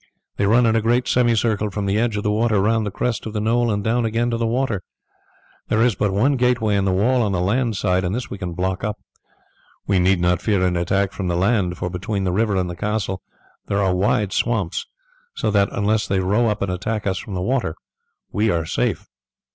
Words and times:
They 0.37 0.47
run 0.47 0.65
in 0.65 0.75
a 0.75 0.81
great 0.81 1.07
semicircle 1.07 1.69
from 1.69 1.85
the 1.85 1.99
edge 1.99 2.17
of 2.17 2.23
the 2.23 2.31
water 2.31 2.59
round 2.59 2.87
the 2.87 2.89
crest 2.89 3.27
of 3.27 3.33
the 3.33 3.39
knoll 3.39 3.69
and 3.71 3.83
down 3.83 4.03
again 4.03 4.31
to 4.31 4.37
the 4.37 4.47
water. 4.47 4.81
There 5.67 5.83
is 5.83 5.93
but 5.93 6.11
one 6.11 6.37
gateway 6.37 6.75
in 6.75 6.85
the 6.85 6.91
wall 6.91 7.21
on 7.21 7.33
the 7.33 7.39
land 7.39 7.77
side, 7.77 8.03
and 8.03 8.15
this 8.15 8.27
we 8.27 8.39
can 8.39 8.53
block 8.53 8.83
up. 8.83 8.97
We 9.85 9.99
need 9.99 10.19
not 10.19 10.41
fear 10.41 10.65
an 10.65 10.75
attack 10.75 11.11
from 11.13 11.27
the 11.27 11.37
land, 11.37 11.77
for 11.77 11.87
between 11.91 12.23
the 12.23 12.31
river 12.31 12.55
and 12.55 12.67
the 12.67 12.75
castle 12.75 13.21
there 13.67 13.77
are 13.77 13.93
wide 13.93 14.33
swamps; 14.33 14.87
so 15.35 15.51
that 15.51 15.69
unless 15.71 16.07
they 16.07 16.19
row 16.19 16.47
up 16.47 16.63
and 16.63 16.71
attack 16.71 17.05
us 17.05 17.19
from 17.19 17.35
the 17.35 17.39
water 17.43 17.75
we 18.31 18.49
are 18.49 18.65
safe." 18.65 19.05